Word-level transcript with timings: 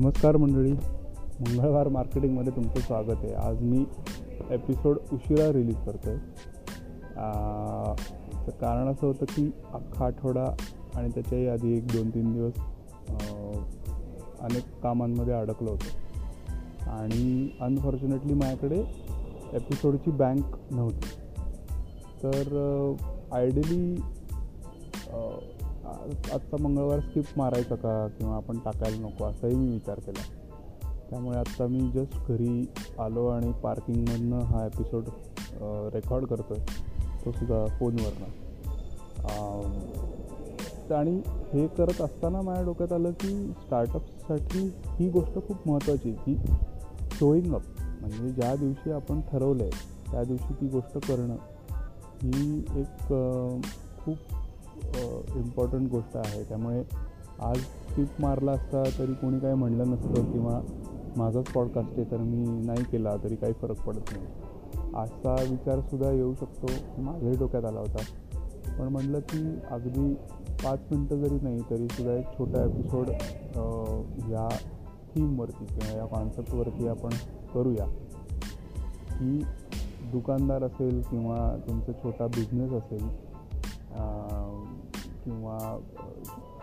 नमस्कार 0.00 0.36
मंडळी. 0.36 0.72
मंगळवार 1.40 1.88
मार्केटिंगमध्ये 1.88 2.52
तुमचं 2.56 2.80
स्वागत 2.80 3.24
आहे. 3.24 3.32
आज 3.32 3.60
मी 3.62 3.84
एपिसोड 4.50 4.98
उशिरा 5.12 5.52
रिलीज 5.52 5.76
करतो 5.86 6.10
आहे 6.10 6.18
तर 8.46 8.50
कारण 8.50 8.88
असं 8.88 9.06
होतं 9.06 9.24
की 9.24 9.50
अख्खा 9.72 10.04
आठवडा 10.06 10.44
आणि 10.94 11.08
त्याच्याही 11.08 11.48
आधी 11.48 11.76
एक 11.76 11.86
दोन 11.86 12.10
तीन 12.10 12.32
दिवस 12.32 12.52
अनेक 14.40 14.64
कामांमध्ये 14.82 15.34
अडकलो 15.34 15.70
होतो. 15.70 16.90
आणि 16.90 17.48
अनफॉर्च्युनेटली 17.60 18.34
माझ्याकडे 18.34 18.80
एपिसोडची 19.52 20.10
बँक 20.10 20.56
नव्हती. 20.70 21.08
तर 22.22 22.94
आयडियली 23.32 23.94
आजचा 25.84 26.56
मंगळवार 26.60 27.00
स्किप 27.00 27.24
मारायचा 27.36 27.74
का? 27.74 28.06
किंवा 28.18 28.36
आपण 28.36 28.58
टाकायला 28.58 29.08
नको? 29.08 29.24
असाही 29.24 29.54
मी 29.54 29.72
विचार 29.72 29.98
केला. 29.98 30.22
त्यामुळे 31.10 31.38
आत्ता 31.38 31.66
मी 31.66 31.90
जस्ट 31.94 32.16
घरी 32.28 32.68
आलो 32.98 33.26
आणि 33.26 33.52
पार्किंगमधनं 33.52 34.38
हा 34.38 34.66
एपिसोड 34.66 35.04
रेकॉर्ड 35.94 36.24
करतो 36.24 36.54
आहे 36.54 36.64
तो 37.24 37.32
सुद्धा 37.32 37.66
फोनवरनं. 37.66 38.28
आणि 40.94 41.20
हे 41.52 41.66
करत 41.66 42.00
असताना 42.00 42.40
माझ्या 42.40 42.64
डोक्यात 42.64 42.92
आलं 42.92 43.10
की 43.10 43.52
स्टार्टअपसाठी 43.58 44.72
ही 44.86 45.08
गोष्ट 45.10 45.34
खूप 45.34 45.68
महत्त्वाची 45.68 46.10
आहे 46.10 46.34
की 46.34 46.36
शोईंग 47.12 47.54
अप 47.54 47.62
म्हणजे 48.00 48.30
ज्या 48.30 48.54
दिवशी 48.56 48.90
आपण 48.90 49.20
ठरवलं 49.20 49.62
आहे 49.62 49.72
त्या 50.12 50.24
दिवशी 50.24 50.52
ती 50.52 50.66
गोष्ट 50.66 51.06
करणं 51.06 51.34
ही 52.22 52.64
एक 52.76 53.08
खूप 54.04 54.16
खूप 54.82 55.36
इम्पॉर्टंट 55.36 55.90
गोष्ट 55.90 56.16
आहे. 56.16 56.42
त्यामुळे 56.44 56.82
आज 57.40 57.56
स्किप 57.56 58.20
मारला 58.20 58.52
असता 58.52 58.82
तरी 58.98 59.12
कोणी 59.12 59.38
काही 59.38 59.54
म्हणलं 59.54 59.90
नसतं 59.90 60.30
किंवा 60.32 60.60
माझाच 61.16 61.48
पॉडकास्ट 61.48 61.98
आहे 61.98 62.10
तर 62.10 62.16
मी 62.16 62.66
नाही 62.66 62.84
केला 62.84 63.16
तरी 63.24 63.36
काही 63.36 63.52
फरक 63.52 63.80
पडत 63.80 64.10
नाही. 64.12 64.26
आजचा 64.96 65.34
विचारसुद्धा 65.50 66.10
येऊ 66.10 66.34
शकतो. 66.34 66.66
माझ्याही 67.02 67.36
डोक्यात 67.36 67.64
आला 67.64 67.80
होता. 67.80 68.02
पण 68.78 68.88
म्हटलं 68.88 69.20
की 69.20 69.58
अगदी 69.70 70.14
पाच 70.64 70.80
मिनटं 70.90 71.16
जरी 71.16 71.38
नाही 71.42 71.60
तरीसुद्धा 71.70 72.14
एक 72.14 72.26
छोटा 72.38 72.64
एपिसोड 72.64 73.10
या 74.30 74.48
थीमवरती 75.14 75.64
किंवा 75.64 75.96
या 75.96 76.06
कॉन्सेप्टवरती 76.06 76.88
आपण 76.88 77.10
करूया. 77.54 77.86
की 79.12 79.42
दुकानदार 80.12 80.64
असेल 80.64 81.00
किंवा 81.02 81.56
तुमचा 81.68 81.92
छोटा 81.92 82.26
बिझनेस 82.26 82.72
असेल 82.72 83.08
किंवा 85.24 85.58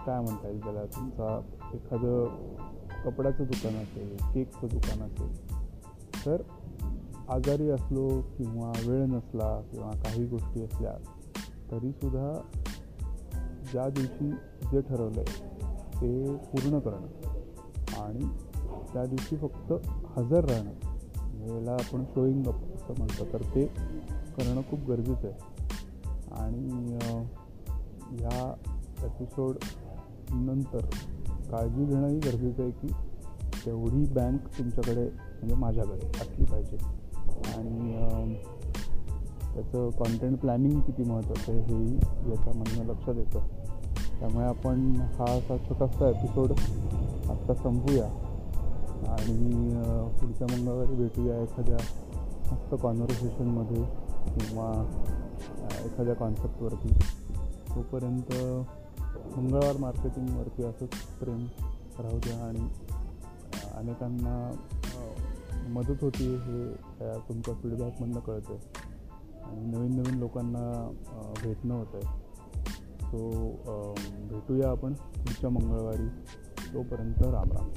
काय 0.05 0.21
म्हणता 0.21 0.47
येईल 0.47 0.63
त्याला? 0.63 0.85
तुमचा 0.85 1.41
एखादं 1.73 2.25
कपड्याचं 3.05 3.43
दुकान 3.43 3.75
असेल 3.75 4.17
केकचं 4.33 4.67
दुकान 4.67 5.01
असेल 5.01 5.57
तर 6.25 6.41
आजारी 7.29 7.69
असलो 7.69 8.21
किंवा 8.21 8.71
वेळ 8.87 9.05
नसला 9.05 9.61
किंवा 9.71 9.91
काही 9.91 10.25
गोष्टी 10.25 10.63
असल्या 10.63 10.93
तरीसुद्धा 11.71 12.41
ज्या 13.71 13.89
दिवशी 13.89 14.31
जे 14.71 14.81
ठरवलं 14.81 15.19
आहे 15.19 15.57
ते 16.01 16.35
पूर्ण 16.35 16.79
करणं 16.79 17.07
आणि 18.01 18.25
त्या 18.93 19.05
दिवशी 19.05 19.37
फक्त 19.37 19.73
हजर 20.17 20.45
राहणं. 20.45 20.71
याला 21.55 21.71
आपण 21.71 22.03
शोईंग 22.03 22.47
अप 22.47 22.75
असं 22.75 22.93
म्हणतो. 22.97 23.33
तर 23.33 23.41
ते 23.41 23.65
करणं 24.37 24.61
खूप 24.61 24.79
गरजेचं 24.79 25.27
आहे. 25.27 25.57
आणि 26.31 26.89
एपिसोड 29.03 29.55
नंतर 30.31 30.79
काळजी 31.51 31.85
घेणंही 31.85 32.19
गरजेचं 32.19 32.61
आहे 32.61 32.71
की 32.71 32.87
तेवढी 33.65 34.05
बँक 34.05 34.47
तुमच्याकडे 34.57 35.03
म्हणजे 35.03 35.55
माझ्याकडे 35.55 36.07
असली 36.07 36.45
पाहिजे. 36.45 36.77
आणि 37.57 38.35
त्याचं 39.53 39.89
कॉन्टेंट 39.89 40.39
प्लॅनिंग 40.39 40.79
किती 40.79 41.03
महत्त्वाचं 41.03 41.51
आहे 41.51 41.61
हेही 41.61 41.95
याच्यामधनं 42.29 42.85
लक्षात 42.85 43.15
येतं. 43.15 43.39
त्यामुळे 44.19 44.45
आपण 44.45 44.95
हा 44.95 45.31
असा 45.31 45.57
छोटासा 45.57 46.09
एपिसोड 46.09 46.51
आत्ता 47.29 47.53
संपूया. 47.53 48.05
आणि 49.07 49.69
पुढच्या 50.21 50.47
मंगळवारी 50.51 50.95
भेटूया 50.95 51.41
एखाद्या 51.41 51.77
मस्त 52.51 52.75
कॉन्व्हर्सेशनमध्ये 52.81 53.83
किंवा 54.33 54.71
एखाद्या 55.85 56.15
कॉन्सेप्टवरती 56.15 56.93
तोपर्यंत 57.75 58.33
मंगळवार 59.15 59.77
मार्केटिंगवरती 59.77 60.63
असंच 60.63 60.89
प्रेम 61.19 61.47
राहू 61.99 62.17
द्या 62.19 62.45
आणि 62.45 62.69
अनेकांना 63.75 64.55
मदत 65.67 66.03
होती 66.03 66.35
हे 66.35 66.73
तुमच्या 67.29 67.53
फीडबॅकमधनं 67.53 68.19
कळतं 68.19 68.53
आहे 68.53 68.87
आणि 69.43 69.65
नवीन 69.65 69.95
नवीन 69.95 70.15
लोकांना 70.15 70.91
भेटणं 71.43 71.73
होतं 71.75 71.97
आहे 71.97 72.27
सो 73.01 73.29
भेटूया 74.29 74.69
आपण 74.69 74.93
पुढच्या 74.93 75.49
मंगळवारी. 75.49 76.07
तोपर्यंत 76.73 77.21
राम 77.21 77.51
राम. 77.51 77.67